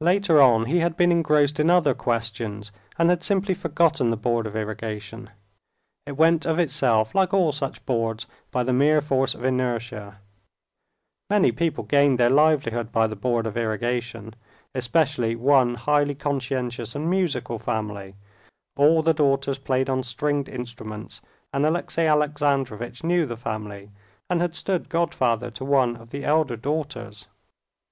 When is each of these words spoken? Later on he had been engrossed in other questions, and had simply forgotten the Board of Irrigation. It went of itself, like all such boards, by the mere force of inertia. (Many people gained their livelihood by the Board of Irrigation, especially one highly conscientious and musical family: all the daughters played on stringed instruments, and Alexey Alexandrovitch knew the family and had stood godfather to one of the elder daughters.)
Later 0.00 0.40
on 0.42 0.64
he 0.64 0.80
had 0.80 0.96
been 0.96 1.12
engrossed 1.12 1.60
in 1.60 1.70
other 1.70 1.94
questions, 1.94 2.72
and 2.98 3.08
had 3.10 3.22
simply 3.22 3.54
forgotten 3.54 4.10
the 4.10 4.16
Board 4.16 4.44
of 4.44 4.56
Irrigation. 4.56 5.30
It 6.04 6.16
went 6.16 6.44
of 6.44 6.58
itself, 6.58 7.14
like 7.14 7.32
all 7.32 7.52
such 7.52 7.86
boards, 7.86 8.26
by 8.50 8.64
the 8.64 8.72
mere 8.72 9.00
force 9.00 9.36
of 9.36 9.44
inertia. 9.44 10.18
(Many 11.30 11.52
people 11.52 11.84
gained 11.84 12.18
their 12.18 12.28
livelihood 12.28 12.90
by 12.90 13.06
the 13.06 13.14
Board 13.14 13.46
of 13.46 13.56
Irrigation, 13.56 14.34
especially 14.74 15.36
one 15.36 15.76
highly 15.76 16.16
conscientious 16.16 16.96
and 16.96 17.08
musical 17.08 17.60
family: 17.60 18.14
all 18.76 19.00
the 19.00 19.14
daughters 19.14 19.58
played 19.58 19.88
on 19.88 20.02
stringed 20.02 20.48
instruments, 20.48 21.20
and 21.52 21.64
Alexey 21.64 22.02
Alexandrovitch 22.06 23.04
knew 23.04 23.26
the 23.26 23.36
family 23.36 23.90
and 24.28 24.40
had 24.40 24.56
stood 24.56 24.88
godfather 24.88 25.52
to 25.52 25.64
one 25.64 25.94
of 25.94 26.10
the 26.10 26.24
elder 26.24 26.56
daughters.) 26.56 27.28